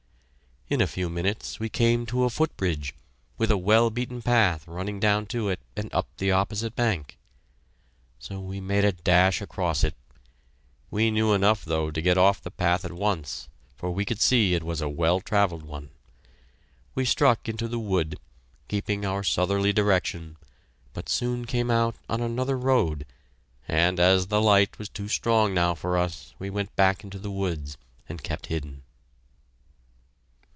In 0.73 0.79
a 0.79 0.87
few 0.87 1.09
minutes 1.09 1.59
we 1.59 1.67
came 1.67 2.05
to 2.05 2.23
a 2.23 2.29
foot 2.29 2.55
bridge, 2.55 2.93
with 3.37 3.51
a 3.51 3.57
well 3.57 3.89
beaten 3.89 4.21
path 4.21 4.65
running 4.65 5.01
down 5.01 5.25
to 5.25 5.49
it 5.49 5.59
and 5.75 5.93
up 5.93 6.07
the 6.15 6.31
opposite 6.31 6.77
bank. 6.77 7.17
So 8.19 8.39
we 8.39 8.61
made 8.61 8.85
a 8.85 8.93
dash 8.93 9.41
across 9.41 9.83
it. 9.83 9.95
We 10.89 11.11
knew 11.11 11.33
enough, 11.33 11.65
though, 11.65 11.91
to 11.91 12.01
get 12.01 12.17
off 12.17 12.41
the 12.41 12.49
path 12.51 12.85
at 12.85 12.93
once, 12.93 13.49
for 13.75 13.91
we 13.91 14.05
could 14.05 14.21
see 14.21 14.53
it 14.53 14.63
was 14.63 14.79
a 14.79 14.87
well 14.87 15.19
travelled 15.19 15.63
one. 15.63 15.89
We 16.95 17.03
struck 17.03 17.49
into 17.49 17.67
the 17.67 17.77
wood, 17.77 18.17
keeping 18.69 19.03
our 19.05 19.23
southerly 19.25 19.73
direction, 19.73 20.37
but 20.93 21.09
soon 21.09 21.43
came 21.43 21.69
out 21.69 21.95
on 22.07 22.21
another 22.21 22.57
road, 22.57 23.05
and 23.67 23.99
as 23.99 24.27
the 24.27 24.41
light 24.41 24.79
was 24.79 24.87
too 24.87 25.09
strong 25.09 25.53
now 25.53 25.75
for 25.75 25.97
us, 25.97 26.33
we 26.39 26.49
went 26.49 26.73
back 26.77 27.03
into 27.03 27.19
the 27.19 27.29
woods 27.29 27.75
and 28.07 28.23
kept 28.23 28.45
hidden. 28.45 28.83